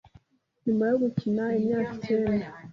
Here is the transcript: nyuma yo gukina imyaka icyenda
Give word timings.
nyuma 0.65 0.83
yo 0.91 0.95
gukina 1.03 1.43
imyaka 1.57 1.89
icyenda 1.97 2.45